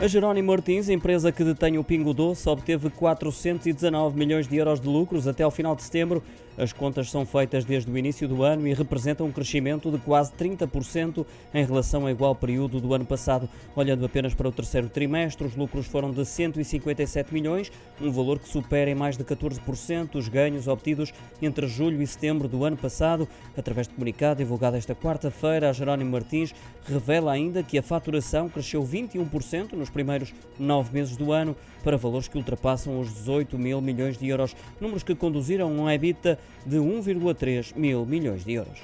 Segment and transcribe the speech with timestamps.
[0.00, 4.86] A Jerónimo Martins, empresa que detém o Pingo Doce, obteve 419 milhões de euros de
[4.86, 6.22] lucros até ao final de setembro.
[6.56, 10.32] As contas são feitas desde o início do ano e representam um crescimento de quase
[10.32, 11.24] 30%
[11.54, 13.48] em relação ao igual período do ano passado.
[13.76, 17.70] Olhando apenas para o terceiro trimestre, os lucros foram de 157 milhões,
[18.00, 22.48] um valor que supera em mais de 14% os ganhos obtidos entre julho e setembro
[22.48, 23.28] do ano passado.
[23.56, 26.52] Através de comunicado divulgado esta quarta-feira, a Jerónimo Martins
[26.84, 32.28] revela ainda que a faturação cresceu 21% nos primeiros nove meses do ano para valores
[32.28, 36.76] que ultrapassam os 18 mil milhões de euros, números que conduziram a um EBITDA de
[36.76, 38.78] 1,3 mil milhões de euros.